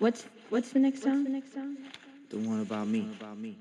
[0.00, 1.24] What's what's the next song?
[1.24, 1.76] The next song?
[2.30, 3.06] The one about me.
[3.20, 3.58] About me.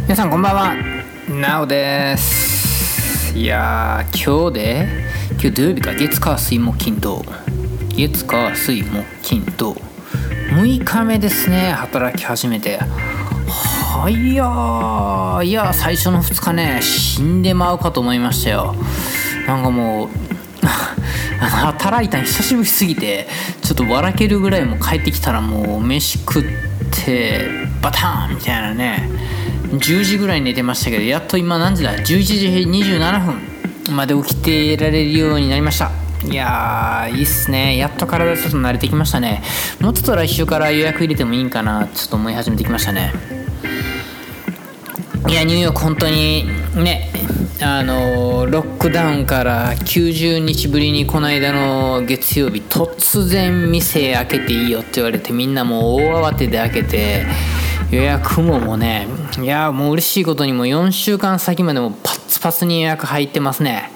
[0.00, 0.74] 皆さんこんばんは
[1.28, 4.88] なおですいやー今日で
[5.30, 7.24] 今日土曜日か月火水木金土
[7.90, 9.74] 月火水木金土
[10.50, 18.74] 6日目ですね働き始めてはいやーいや最初の2日ね死んでまうかと思いましたよ
[19.46, 20.21] なんかもう
[21.48, 23.26] 働いたん久しぶりすぎて
[23.62, 26.44] ちょっと笑けるぐらいも帰ってきたらもう飯食っ
[27.04, 27.48] て
[27.80, 29.08] バタンみたいなね。
[29.72, 32.46] 10時ぐらい寝てましたけどやっと今何時だ？11時
[32.96, 35.90] 27分まで起きてられるようになりました。
[36.24, 37.76] いやーいいっすね。
[37.76, 39.42] やっと体ちょっと慣れてきましたね。
[39.80, 41.88] もうちょっと来週から予約入れてもいいんかな？
[41.88, 43.12] ちょっと思い始めてきましたね。
[45.28, 46.46] いやニューヨーク本当に
[46.76, 47.10] ね
[47.64, 57.24] あのロックダウンから90日ぶりにこの間の月曜日突然店開けていいよって言われてみんなもう大慌てで開けて
[57.92, 59.06] 予約ももね
[59.40, 63.90] いやもう嬉しいことにも4週間先までもパッツパツに予約入ってますね。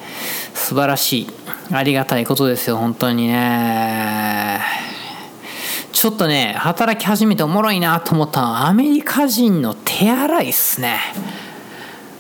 [0.54, 1.26] 素晴らしい。
[1.72, 4.60] ありがたいことですよ本当にね。
[5.92, 11.00] ちょっとね働き始めておもろいなと思ったのはアメリカ人の手洗いっすね。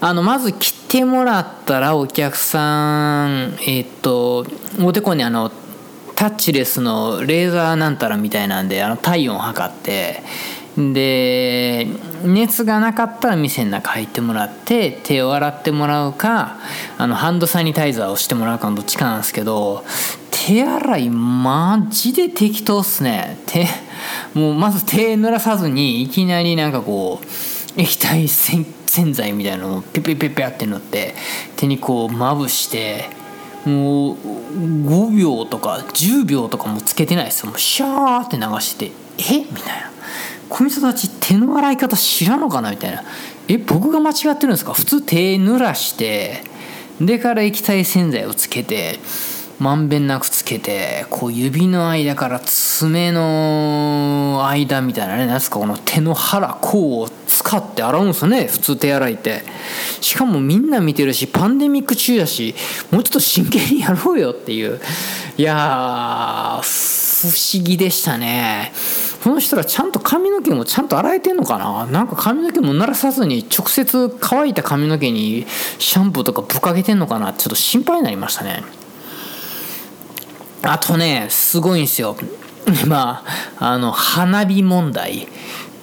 [0.00, 4.46] あのまず来てもらったらお客さんえっと
[4.80, 5.50] おでこにあの
[6.14, 10.22] タッチレスのレーザーなんたらみたいなんであの体温を測って
[10.76, 11.86] で
[12.24, 16.58] 熱がなかったら店の中入ってもらって手を洗ってもらうか
[16.98, 19.84] あのハンドサニタイザーをしてもらうかのどっちかなんですけど
[20.30, 23.40] 手洗いマジで適当っすね。
[23.46, 23.66] 手
[24.34, 27.26] もうまず手濡らさずにいきなりなんかこう
[27.76, 28.64] 液体洗
[29.12, 31.14] 剤みたいなのをペペペペって塗って
[31.56, 33.10] 手にこうまぶして
[33.64, 37.50] もう5秒とか10秒とかもつけてないですよ。
[37.50, 39.40] もうシャーって流してえ？
[39.40, 39.90] みたいな。
[40.48, 43.02] この人たち手の洗い方知らんのかなみたいな。
[43.48, 43.58] え？
[43.58, 44.72] 僕が間違ってるんですか？
[44.72, 46.44] 普通手濡らして
[47.00, 49.00] でから液体洗剤をつけて
[49.58, 58.46] まんべんなくつけてこう指の間から爪の間みたいなね何すかこの手の腹甲を使って洗うんですよね。
[58.46, 59.42] 普通手洗いって。
[60.00, 62.54] しかもみんな見てるしパンデミック中やし
[62.90, 64.78] もうちょっと真剣にやろうよっていう。
[65.38, 68.72] いや不思議でしたね。
[69.24, 71.86] この人らちゃんと髪の毛もちゃんと洗えてんのかな？
[71.86, 75.46] なんか髪の毛も濡らさずに直接乾いた髪の毛に
[75.78, 77.32] シャンプーとかぶっかけてんのかな？
[77.32, 78.62] ちょっと心配になりましたね。
[80.66, 82.16] あとねすごいんですよ。
[82.84, 83.22] 今
[83.58, 85.28] あの花火問題。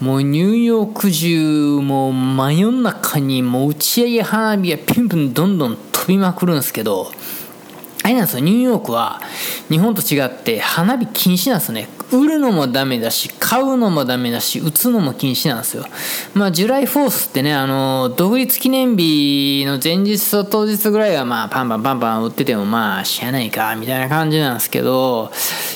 [0.02, 7.10] もうニューヨーク中もう真夜中にもう打ち上げ花火がピンピンどんどん飛びまくるんですけど
[8.04, 8.44] あれなんですよ。
[8.44, 9.22] ニューヨークは
[9.70, 11.88] 日本と違って花火禁止なんですよね。
[12.12, 15.86] 売るのもダメだし買うのもダメだし打つのも禁止なんですよ。
[16.34, 25.32] まあジュライフォースってねあの独立記念日の前日と当日ぐらいはまあパンパンパンパン売っててもまあしゃあないかみたいな感じなんですけど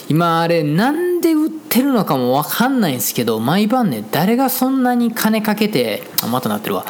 [0.10, 6.86] 今あれなんで売ってるのかも分かんないんですけど毎晩ね誰がそんなに金かけてあまたなってるわ。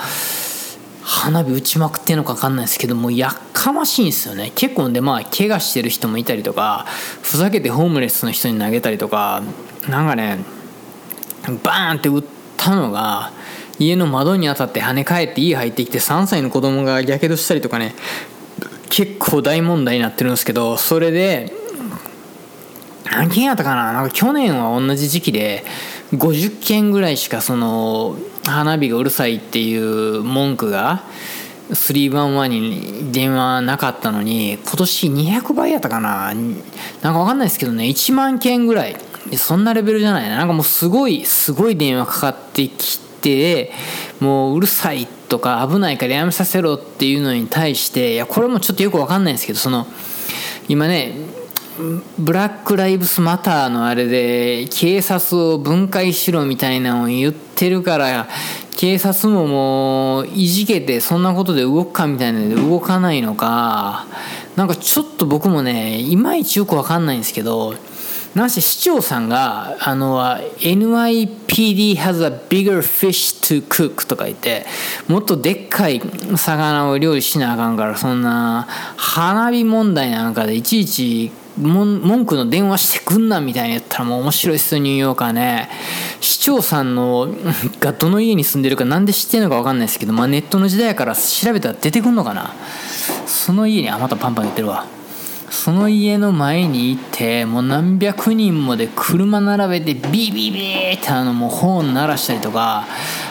[1.09, 4.51] 花火打ちまくってんのか分かんないですけどもやっかましいんですよね。
[4.56, 6.85] 結構でまあ怪我してる人もいたりとか
[7.22, 9.41] ふざけてホームレスの人に投げたりとか
[9.88, 10.40] なんかね
[11.63, 12.23] バーンって打っ
[12.57, 13.31] たのが
[13.79, 17.96] 家の窓に当たって跳ね返って家入ってきて3歳の子供がやけどしたりとかね
[18.90, 21.53] 結構大問題になってるんですけどそれで
[23.06, 23.94] 何件やったかな？
[23.94, 25.63] なんか去年は同じ時期で
[26.12, 28.17] 50件ぐらいしかその
[28.52, 31.03] 花火がうるさいっていう文句が
[31.69, 36.34] 311に電話なかったのに今年200倍やったかな。
[36.34, 36.56] なん
[37.02, 38.96] か分かんないですけどね1万件ぐらい。
[39.35, 40.38] そんなレベルじゃないな。
[40.38, 43.74] なんかもうすごいすごい電話かかってきて
[44.19, 49.85] もううるさいとか危ないからやめさせろっていうのに対していやこれもちょっとよく分かんないですけどその
[50.70, 51.14] 今ね
[52.18, 58.28] ブラック・ライブスマターのあれで警察を分解しろみたいなのを言ってるから
[58.76, 64.08] 警察ももういじけてそんなことで動くかみたいなので動かないのか
[64.56, 67.76] なんかちょっと僕もねいまいちよく分かんないんですけど
[68.35, 70.22] なんせ市長さんがあの
[70.59, 74.66] NYPD has a bigger fish to cook とか言って
[75.08, 76.02] もっとでっかい
[76.35, 85.70] 魚を料理しなあかんからそんな花火問題なんかでいちいち文句の電話してくんなみたいに言ったらもう面白いっすよニューヨーカーね。
[86.22, 87.34] 市長さんの
[87.80, 92.54] がどの家に住んでるかなんで知ってるのか分かんないですけど、まあ、ネットの時代から調べたら出てくんのかな。
[93.26, 94.86] その家にあまたパンパン言ってるわ。
[95.50, 102.86] その家の前に行ってもう何百人もで車並べてビビビってあのもうホーン鳴らしたりとか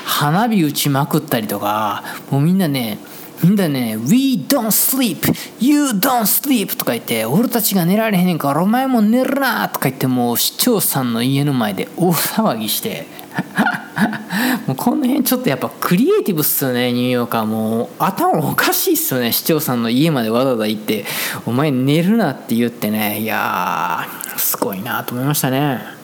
[0.04, 2.98] 花火打ちまくったりとかもうみんなね
[3.44, 13.06] んなね「We don't sleep You don't sleep」とか言って「俺たちが寝られへんねんからお前も寝るな」とか言ってもう市長さんの家の前で 大騒ぎして
[14.66, 17.46] もうこの辺ちょっとやっぱクリエイティブっすよねニューヨーカー。
[17.46, 21.04] もう頭おかしいっすよね市長さんの家までわざわざ行って
[21.46, 23.20] 「お前寝るな」って言ってね。
[23.20, 25.95] いやーすごいなと思いましたね。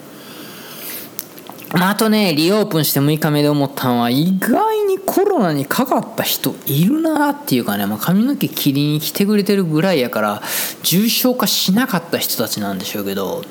[1.75, 10.43] あ、あとねリオープンして6日目で思ったのは意外にコロナにかかった人いるなっていうかね、まあ、髪の毛切りに来てくれてるぐらいやから
[10.83, 13.43] 重症化しなかった人たちなんでしょうけど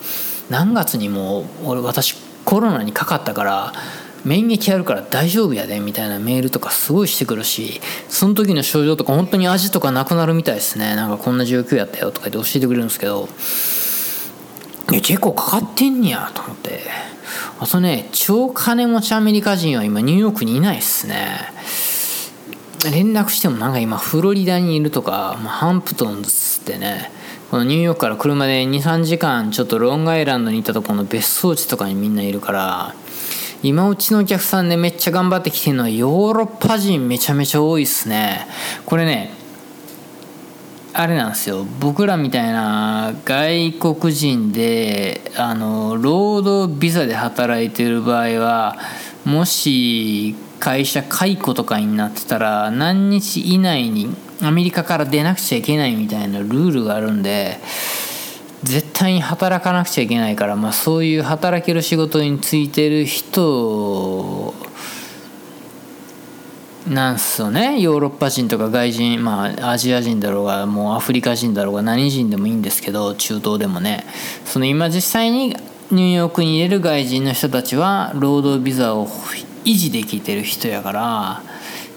[0.49, 2.15] 何月にも俺私
[2.45, 3.73] コロナにかかったから
[4.23, 10.95] 免疫あるから大丈夫やでみたいなメールとかすごいしてくるしその時の症状とか本当に味とかなくなるみたいですね。
[10.95, 13.27] なんかこんな状況やったよとか言って教えてくれるんですけど
[14.91, 16.81] いや結構かかってんねやと思って。
[17.59, 21.37] あとね超金持ちアメリカ人は今ニューヨークにいないっすね。
[22.91, 27.11] 連絡してもなんか今フロリダにいるとか、まあ、ハンプトンズってね。
[27.51, 32.95] このニューヨークから車で23時間ちょっとロングアイランドに行ったとこの別荘地とかにみんないるから
[33.61, 38.47] 今うちのお客さんでめっちゃ頑張ってきてるのはヨーロッパ人めちゃめちゃ多いっすね。
[38.85, 39.40] これね
[40.93, 41.65] あれなんですよ。
[41.79, 48.77] 僕らみたいな外国人であの労働ビザで働いてる場合は
[49.23, 57.59] もし会社解雇とかになってたら何日以内にアメリカから出なくちゃいけないみたいなルールがあるんで
[58.63, 64.50] 絶対に働かなくちゃいけないから、まあ、そういう働ける仕事についてる人
[66.91, 67.79] なんすよね。
[67.79, 74.05] ヨーロッパ人とか外人まあアジア人だろうがもうアフリカ人だろうが何人でもいいんですけど中東でもね。
[74.43, 75.55] その今実際に
[75.89, 79.07] ニューヨークに入れる外人の人たちは労働ビザを
[79.63, 81.43] 維持できてる人やから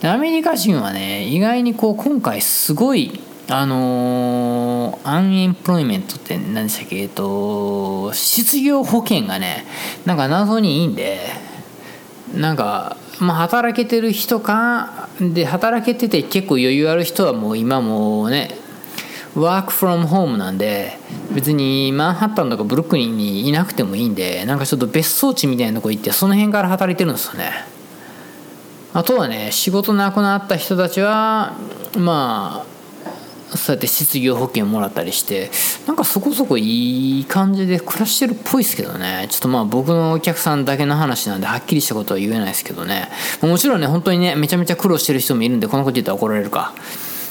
[0.01, 7.03] でアメリカ人はね意外にこう今回すごいあのー、アンエンプロイメントって何でしたっけ？
[7.03, 9.65] えっと失業保険がね
[10.07, 11.19] なんか謎にいいんで
[12.35, 18.57] なんかまあ、働けてる人かで働けてて結構余裕ある人はもう今もうね
[19.35, 20.99] ワークフロムホームなんで
[21.33, 27.51] 別にマンハッタンとかブルックリンにいなくてもいいんでなんかちょっと別荘地みたいなとこ行ってその辺から働いてるんですよね。
[28.93, 31.55] あとはね仕事なくなった人たちは
[31.97, 32.74] まあ
[33.51, 35.51] そうやって失業保険もらったりして
[35.87, 39.27] なんかそこそこいい感じで暮らしてるっぽいですけどね。
[39.31, 43.09] ちょっとまあ僕のお客さんだけの話なんではっきりしたことは言えないですけどね。
[43.43, 46.75] もちろんね本当にねめちゃめちゃ苦労してる人もいるんでこのこと言ったら怒られるか。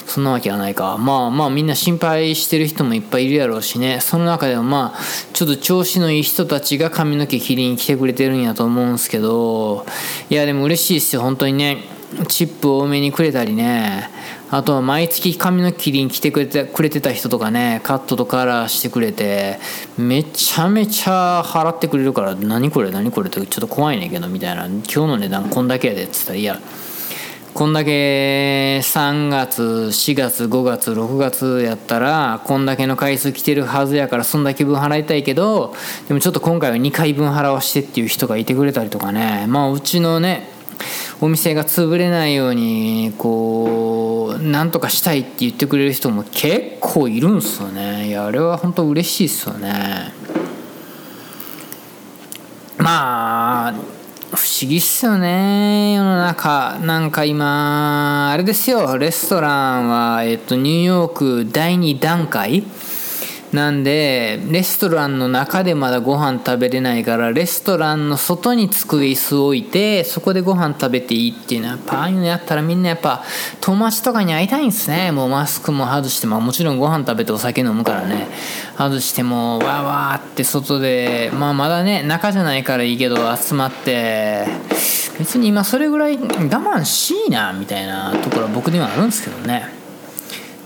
[0.06, 0.98] そんなわけはないか。
[0.98, 4.00] まあまあみんな心配してる人もいっぱいいるやろうしね。
[4.00, 5.00] その中でもまあ
[5.33, 9.86] ちょっと調子のいい人たちが髪の毛切りに来てくれてるんやと思うんすけど。
[10.30, 11.21] いやでも嬉しいですよ。
[11.21, 11.93] 本当にね
[12.27, 14.10] チップ多めにくれたりね。
[14.50, 19.57] あとは毎月髪の切りに来てくれてくれてた人とかねカットとカラーしてくれて
[19.98, 24.68] めちゃめちゃ払ってくれるから何これ何これってちょっと怖いねんけどみたいな。
[24.68, 26.60] 今日の値段こんだけやでっつったらいや
[27.54, 35.76] こんだけ3月4月5月6月やったらこんだけの回数来てるはずやからそんだけ分払いたいけど
[36.07, 39.45] でもちょっと今回は2回分払わしてっていう人がいてくれたりとかね。
[39.47, 40.53] まあうちのね
[41.21, 48.07] お店が潰れないようにこうなんとかしたいって言ってくれる人も結構いるんすよね。
[48.07, 50.11] いやあれは本当嬉しいっすよね。
[52.77, 53.73] まあ
[54.35, 56.80] 不思議っすよね世の中。
[56.80, 62.63] なんか今あれですよレストランは、えっと、ニューヨーク第2段階
[63.54, 73.24] なんでレストランの中でまだご飯食べれないからレストランの外に机椅子を置いてそこでご飯食べていいっていうのはやっぱああいうのやったらみんなやっぱ
[73.62, 75.12] 友達とかに会いたいんですね。
[75.12, 78.28] もうマスクも外してまあもちろんご飯食べてお酒飲むからね。
[78.76, 84.48] 外してもわーわーって外でまあまだね中じゃないからいいけど集まって
[85.19, 89.82] 別に今それぐらい我慢しいなみたいなところは僕にはあるんですけどね。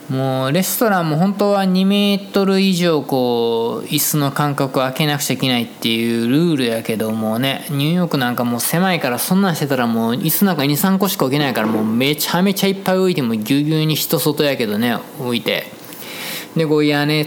[0.10, 7.66] もうレストランも本当は2メートル以上こう椅子の間隔を空けなくちゃいけないっていうルールやけどもね。
[7.70, 15.66] ニューヨークなんかもう狭いからそんなんしてたらもう椅子なんか23個しか置けないからもうめちゃめちゃいっぱい置いてもぎゅうぎゅうに人外やけどね置いて。
[16.56, 17.26] でこう屋根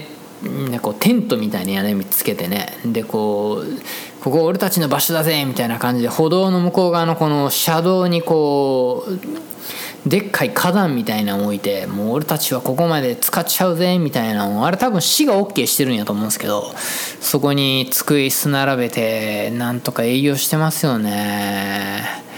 [0.81, 2.79] こうテントみたいな屋根見つけてね。
[2.87, 16.73] でこうここ俺たちの場所だぜみたいな感じで歩道の向こう側のこの車道にこうでっかい花壇みたいなのを置いてもう俺たちはここまで使っちゃうぜみたいなのあれ多分市が OK してるんやと思うんですけど
[17.21, 22.31] そこに机椅子並べてなんとか営業してますよね。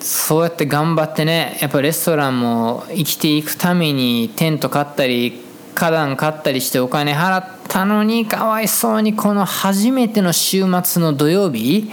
[0.00, 5.43] そうやって頑張ってねやっぱレストランも生きていくためにテント買ったり
[5.74, 11.90] 花壇買ったりしてお金払ったのにかわいそうにこの初めての週末の土曜日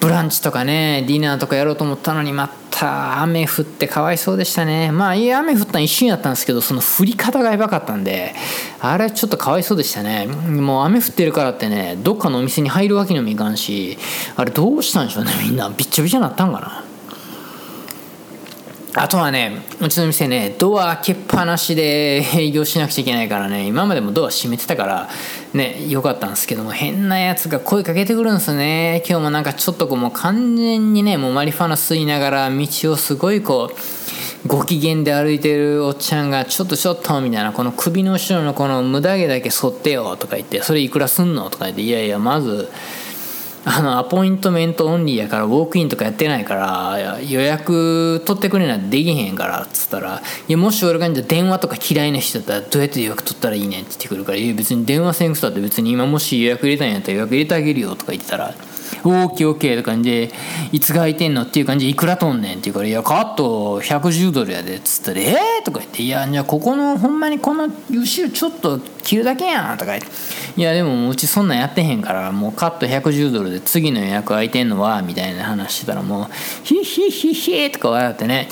[0.00, 4.90] ブランチとかねディナーとかやろうと思ったのにまた雨降ってかわいそうでしたね。
[4.90, 8.34] まあいい雨降ったの一瞬やったんですけどその降り方がやばかったんで
[8.80, 10.26] あれちょっとかわいそうでしたね。
[10.26, 13.98] もう雨降ってるからってねどっかのお店に入るわけにもいかんし
[14.36, 15.68] あれどうしたんでしょうねみんな。
[15.68, 16.89] びっちゃびちゃなったんかな。
[18.94, 25.08] あとはね、うちの店ね、ドア開けっぱなしで 営業しなくちゃいけないからね、今までもドア閉めてたから、
[25.54, 29.02] ね、よかったんですけども、変なやつが声かけてくるんですね。
[29.08, 41.48] 今日もなんかちょっとこう、もう完全にね、もうマリファナ吸いながら、道をすごいこう、ご機嫌で歩いてるおっちゃんが、ちょっとちょっと、みたいな、この首の後ろのこの無駄毛だけ剃ってよ、とか言って、それいくらすんの？
[41.50, 42.68] とか言って、いやいや、まず、
[43.64, 58.54] あのアポイントメントオンリーやからウォークインとかやってないから予約取ってくれないとできへんからっつったら「いやもし俺が電話とか嫌いな人だったらどうやって予約取ったらいいねん」って言ってくるから「いや別に電話せんくたって別に今もし予約入れたんやったら予約入れてあげるよ」とか言ってたら
[59.04, 60.30] 「オーケーオーケー」とかで
[60.72, 70.06] 「いつが空いてんの?」っていう感じで「いくらとんねん」って言うから「いやカット110ドルやで」っつったら「えー?」とか言って「いやじゃあここのほんまにこの後ろちょっと切るだけやん」とか言って
[70.56, 76.26] 「いやでもうちそんなんやってへんからもうカット110ドルで次の予約空いてんのは」みたいな話してたらもう
[76.64, 78.48] 「ヒッヒッヒッヒッ」とか笑ってね。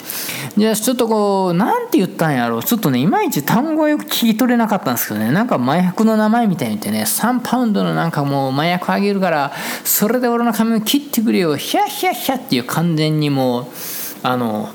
[0.56, 2.64] じゃあちょっとこうなんて言ったんやろう。
[2.64, 5.30] ちょっとねいまいち単語はよく聞き取れなかったんですけどね。
[5.30, 9.52] なんか麻薬の名前みたいに言ってね3パウンドのなんかもう麻薬あげるから
[9.84, 11.56] それで俺の髪を切ってくれよ。
[11.56, 13.66] ヒャッヒャッヒャっていう完全にもう
[14.22, 14.70] あの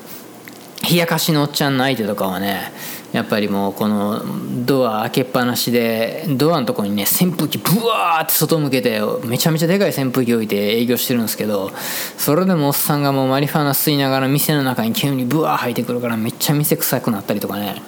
[0.90, 2.72] 冷やかしのおっちゃんの相手とかはね
[3.14, 4.22] やっぱりもうこの
[4.66, 11.72] ドア開けっぱなしでドアのとこにね扇風機ブワーって外向けてめちゃめちゃでかい扇風機置いて営業してるんですけど
[12.18, 17.84] それでもおっさんがもうマリファナ吸いながら店の中に急にブワー入ってくるからめっちゃ店臭くなったりとかね。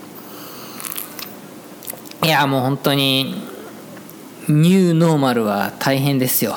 [2.23, 3.35] いやもう本当に
[4.47, 6.55] ニューノーマルは大変ですよ。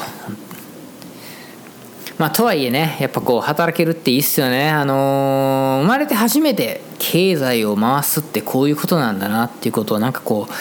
[2.19, 4.71] まあ、とはいえねやっぱこう働けるっていいっすよね。
[4.71, 10.53] あのー、生まれて初めて経済を回すってこういうことなんだなっていうことをなんかこう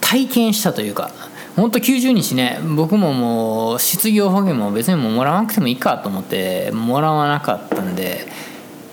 [0.00, 1.10] 体験したというか
[1.54, 8.26] ほんと90日ね僕ももう失業保険も別にももらわなくてもいいかと思ってもらわなかったんで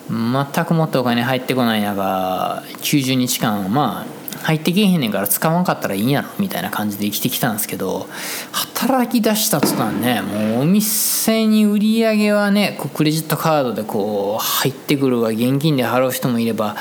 [0.09, 4.12] 全くもっとお金入ってこない中90日間まあ
[4.43, 8.07] 入ってけへんねんから使わんかったらいいんやろみたいな感じで生きてきたんですけど
[8.51, 16.75] 働き出した途端ねもうお店に売り上げはねこうクレジットカードでこう入ってくるわ現金で払う人もいれば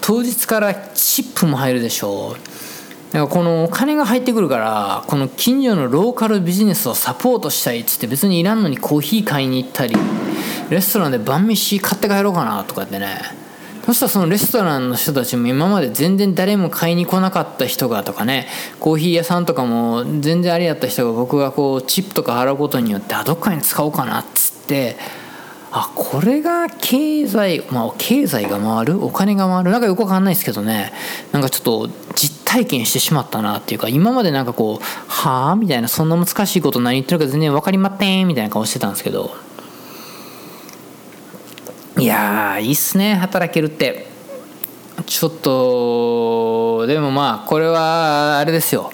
[0.00, 2.58] 当日からチップも入るでしょう。
[3.12, 9.96] だからこのお金が入ってくるからこの近所のローカルビジネスをサポートしたいっつって別にいらんのにコーヒー買いに行ったり
[10.68, 13.18] レストランで晩飯買って帰ろうかなとかってね
[13.88, 18.46] そしたらそのレストランの人たちも今まで全然誰も買いに来なかった人がとかね
[18.80, 24.98] コーヒー屋さんとかも全然あれやった人が僕がこうチップとか払うことによってあどっかに使おうかなっつって
[25.72, 29.02] あこれが経済まあ経済が回る？
[29.02, 29.70] お金が回る？
[29.70, 30.92] なんかよくわかんないですけどね。
[31.32, 39.47] なんかちょっと実体験してしまったなっていうか今までなんかこうはあみたいなそんな難しいこと何言ってるか全然分かりまってんみたいな顔してたんですけど。
[41.98, 44.06] いやいいっすね働けるって。
[45.06, 48.92] ちょっとでもまあこれはあれですよ。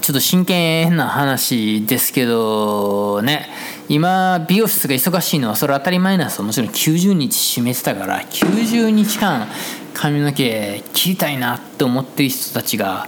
[0.00, 3.48] ちょっと真剣な話ですけどね。
[3.88, 6.44] 今美容室が忙しいのはそれ当たり前なんですよ。
[6.44, 9.48] もちろん90日締めてたから90日間
[9.94, 13.06] 髪の毛切りたいなって思ってる人たちが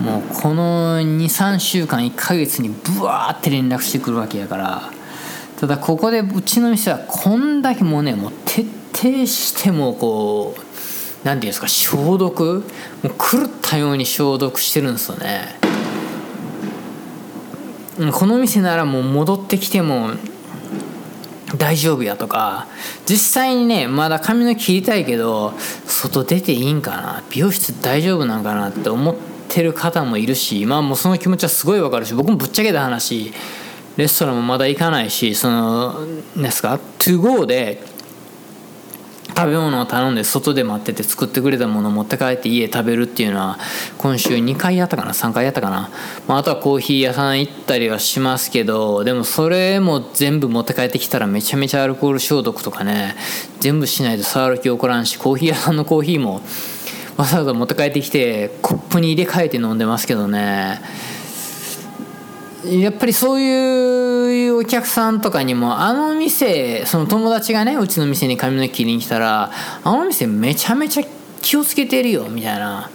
[0.00, 4.90] もうこの23週間1ヶ月にブワーって連絡してくるわけやから。
[5.64, 10.68] ただここでうちの店はこんだけもうねもう徹底してもこう何て
[11.24, 12.62] 言うんですか消毒？
[13.02, 15.58] もう狂ったように消毒してるんですよね。
[18.12, 20.10] この店ならもう戻ってきても
[21.56, 22.66] 大丈夫やとか。
[23.06, 25.54] 実際にねまだ髪の切りたいけど
[25.86, 27.22] 外出ていいんかな？
[27.30, 29.16] 美容室大丈夫なんかなって思っ
[29.48, 33.32] てる方もいるしまあもうその気持ちはすごいわかるし僕もぶっちゃけた話
[33.96, 37.82] レストランもまだ行かないしそのですか？to go で
[39.36, 43.58] 食べ物を頼んで外で待ってて作ってくれたものを持って帰って家食べるっていうのは
[43.98, 45.90] 今週2回やったかな？3回やったかな、
[46.28, 53.16] まあ、あとはコーヒー屋さん行ったりはしますけどでもそれも全部持って帰ってきたらめちゃめちゃアルコール消毒とかね
[53.60, 56.40] 全部しないと触る気起こらんしコーヒー屋さんのコーヒーも
[57.16, 60.80] わざわざ持って帰ってきてコップに入れ替えて飲んでますけどね。
[62.66, 69.50] やっぱりそういうお客さんとかにもあの店その友達がねうちの店に髪の毛切りに来たら
[69.82, 71.04] あの店めちゃめちゃ
[71.42, 72.90] 気をつけてるよみたいな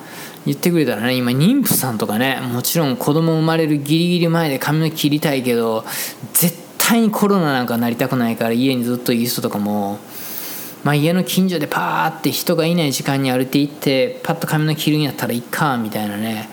[0.45, 5.85] 言ってくれたらね今妊婦さんとかねもちろん子供生まれるギリギリ前で髪の毛切りたいけど
[6.33, 9.99] 絶対にコロナなんかなりたくないから家にずっといる人とかも、
[10.83, 16.49] まあ、家の近所でパーって人がいない時間に歩いて行ってパッと髪の毛切るんやったらいっかみたいなね。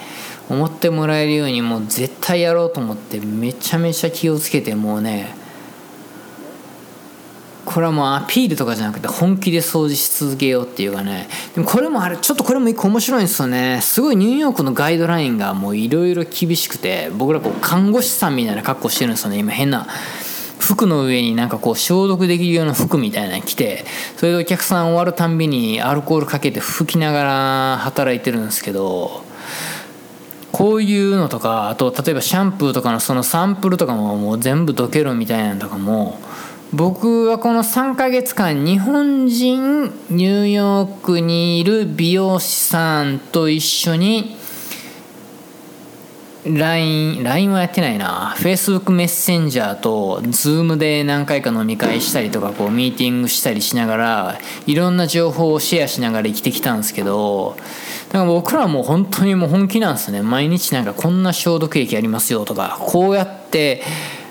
[0.49, 5.35] 思ってもらえるようにもう絶対やろうと思ってめちゃめちゃ気をつけてもうね
[7.65, 11.29] これはもうアピールとかじゃなくて本気で掃除し続けようっていうかね。
[11.55, 13.81] でもこれもあれちょっとこれも一個面白いんですよね。
[13.83, 19.39] すごいニューヨークのガイドラインがもういろいろ厳しくて僕らこう看護師さんみたいな格好してるんですよね。
[19.39, 19.89] 今変な
[20.61, 23.85] 服の上になんかこう消毒できるような服みたいなの着て
[24.17, 29.26] それでお客さん終わるたんびにアルコールかけて拭きながら働いてるんですけど
[30.57, 36.19] こういうのとかあと例えばシャンプーとかのそのサンプルとかももう全部どけるみたいなのとかも
[36.73, 44.35] 僕はこの3ヶ月間日本人ニューヨークにいる美容師さんと一緒に
[46.47, 48.35] LINE, LINE はやってないな。
[48.39, 57.57] Facebook メッセンジャーと Zoom で何回か飲み会したりとかこうミーティングしたりしながらいろんな情報をシェアしながら生きてきたんですけど
[58.09, 60.23] だから僕らはもう本当にもう本気なんですね。
[60.23, 63.83] 毎日なんかこんな消毒液ありますよとかこうやって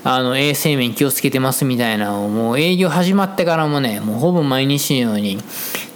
[0.03, 5.39] あの衛生面気をつけてますみたいなのをもう営業始まってからもねもうほぼ毎日のように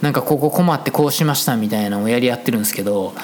[0.02, 3.14] なんかここ困ってこうしましたみたいなのをやり合ってるんですけど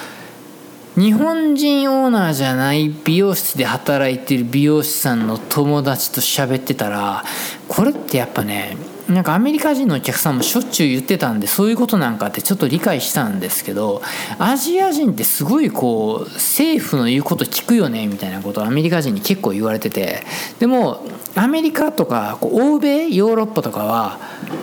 [0.96, 7.22] 日本人オーナーじゃない美容室で働いてる美容師さんの友達と喋ってたら
[7.68, 14.00] これってやっぱねなんかアメリカ人のお客さんもしょっちゅう言ってたんでそういうことなんかってちょっと理解したんですけど
[14.38, 20.22] アジア人ってすごいこう政府の言うこと聞くよねみたいなことアメリカ人に結構言われてて
[20.61, 21.04] でも
[21.35, 24.18] アメリカとかこう欧米ヨーロッパとかは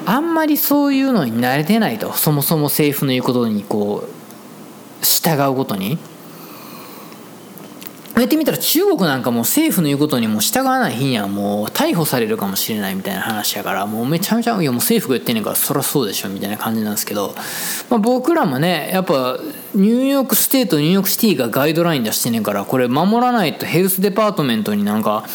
[0.08, 6.00] あんまりそういうのに慣れてないとそもそも政府の言うことにこう従うことに。
[8.15, 17.34] やってみたら中国なんかもう政府の言うことにも従わない日にはもう逮捕されるかもしれないみたいな話やからもうめちゃめちゃいやもう政府が言ってんねんからそりゃそうでしょみたいな感じなんですけど、
[17.89, 19.39] まあ、僕らもねやっぱ
[19.73, 25.26] ニューヨークステートニューヨークシティがガイドライン出してんねんからこれ守らないと Health Department になんか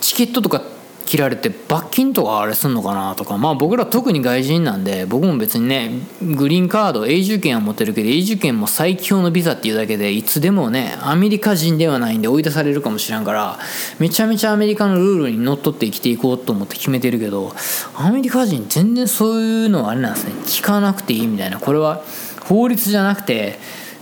[0.00, 0.62] チケットとか
[1.08, 3.38] 切られて罰金とかあれすんのかなとか。
[3.38, 5.90] まあ僕ら特に外人なんで僕も別にね
[6.20, 13.58] グリーンカード永住権は持ってるけど永住権も最強のビザっていうだけでいつでもねアメリカ人ではないんで追い出されるかもしれんから
[13.98, 17.54] めちゃめちゃアメリカのルールにのっとって生きていこうと思って決めてるけど
[17.96, 20.32] アメリカ人全然そういうのはあれなんですね。
[20.44, 21.58] 聞かなくていいみたいな。
[21.58, 22.02] これは
[22.44, 23.58] 法律じゃなくて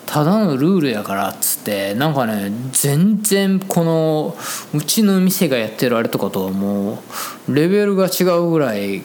[0.07, 4.37] ただのルールやからっつってなんかね全然この
[4.73, 7.03] うちの店がやってるあれとかとはも
[7.49, 9.03] うレベルが違うぐらい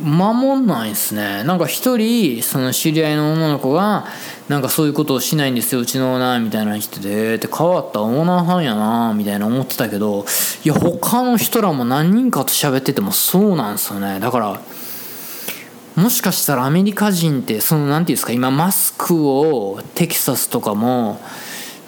[0.00, 1.44] 守んないんすね。
[1.44, 4.06] なんか一人その知り合いの女の子が
[4.48, 10.24] なんかそういうことをしないんですようちのオーナーみたいな人でって変わったオーナーさんやなみたいな思ってたけど
[10.64, 14.18] いや他の人らも何人かと喋っててもそうなんすよね。
[14.18, 14.60] だから
[15.96, 21.20] もしかしたらアメリカ人ってその何て言うんですか今マスクをテキサスとかも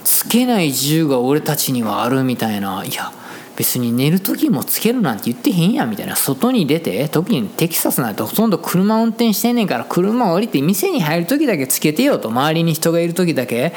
[0.04, 2.84] つけない自由が俺たちにはあるみたいな。
[2.84, 3.12] いや
[3.56, 6.16] 別に寝る時もつけるなんて言ってへんやみたいな。
[6.16, 13.72] 外に出て特にテキサスなんてほとんど車運転してんねんから車降りて店に入る時だけつけてよと周りに人がいる時だけ。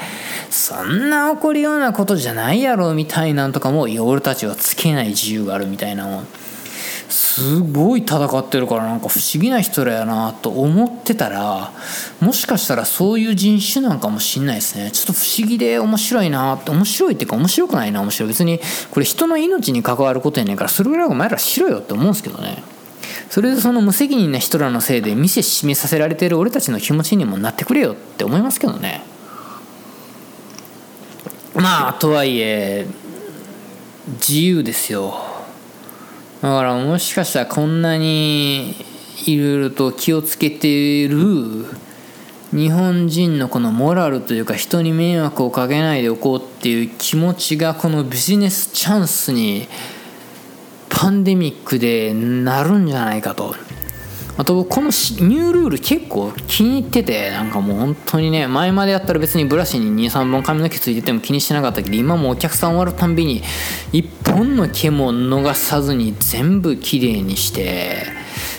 [0.50, 6.24] そんな起こるようなことじゃないやろみたいなんとかもいや俺たちはつけない自由があるみたいなの
[7.08, 11.72] すごい戦ってるからなんか不思議な人らやなと思ってたら
[12.20, 14.90] もしかしたらそういう人種なんかもしんないですね。
[14.90, 18.28] ちょっと不思議で面白いなって面白いっていうか面白くないな面白い。
[18.28, 22.62] 別にこれ人の命に関わることやねんからそれぐらいお前らしろよって思うんですけどね。
[23.30, 29.02] それでその無責任な人らのせいで店閉めさせられてる俺たちの気持ちにもなってくれよって思いますけどね。
[31.54, 32.86] まあとはいえ
[34.18, 35.37] 自由ですよ。
[36.42, 38.76] だからもしかしたらこんなに
[39.26, 41.66] いろいろと気をつけている
[42.52, 49.68] 日本人のこのモラルというか人に迷惑をかけないでおこうっていう気持ちがこのビジネスチャンスに
[50.88, 53.54] パンデミックでなるんじゃないかと。
[54.38, 63.42] あとこのニュールール結構気に入っててなんかもう本当にね前までやったら別にブラシに23本髪の毛ついてても気にしてなかったけど今もお客さん終わるたんびに
[63.92, 68.04] 1本の毛も逃さずに全部きれいにして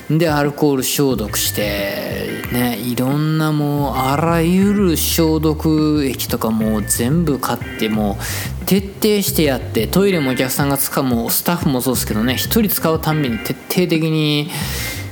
[0.09, 8.17] でアルコール消毒してねいろんなもうあらゆる消毒液とかもう全部買っても
[8.63, 14.49] う徹底してやってトイレもお客さんが使うもうスタッフもそうですけどね1人使うたんびに徹底的に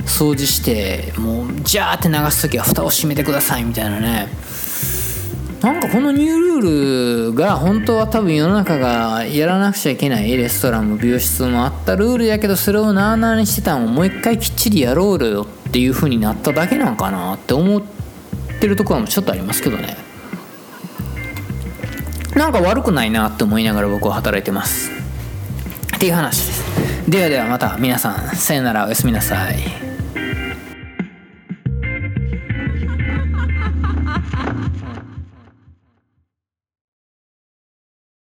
[0.08, 4.28] 掃除してもうジャーって流す時は蓋を閉めてくださいみたいなね。
[5.62, 17.82] なんかこのニュールールが本当は多分世の中がやらなくちゃいけないレストランも美容室もあったルールやけどそれをなあなあにしてたのをもう一回きっちりやろうよっていう風になっただけなんかなって思っ
[18.60, 19.98] てるところもちょっとありますけどね。
[22.36, 24.92] なんか悪くないなって思いながら僕は働いてます。
[25.96, 27.10] っていう話です。
[27.10, 28.86] ではではまた皆さんさよなら。
[28.86, 29.87] おやすみなさい。